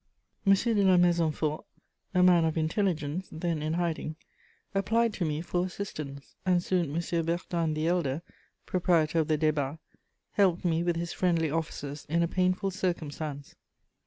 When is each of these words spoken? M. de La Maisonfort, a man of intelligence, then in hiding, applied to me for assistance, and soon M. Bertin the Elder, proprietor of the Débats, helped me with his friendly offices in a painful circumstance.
M. 0.47 0.55
de 0.55 0.73
La 0.83 0.97
Maisonfort, 0.97 1.63
a 2.15 2.23
man 2.23 2.43
of 2.43 2.57
intelligence, 2.57 3.27
then 3.31 3.61
in 3.61 3.73
hiding, 3.73 4.15
applied 4.73 5.13
to 5.13 5.25
me 5.25 5.41
for 5.41 5.63
assistance, 5.63 6.33
and 6.43 6.63
soon 6.63 6.95
M. 6.95 7.23
Bertin 7.23 7.75
the 7.75 7.85
Elder, 7.85 8.23
proprietor 8.65 9.19
of 9.19 9.27
the 9.27 9.37
Débats, 9.37 9.77
helped 10.31 10.65
me 10.65 10.81
with 10.81 10.95
his 10.95 11.13
friendly 11.13 11.51
offices 11.51 12.07
in 12.09 12.23
a 12.23 12.27
painful 12.27 12.71
circumstance. 12.71 13.53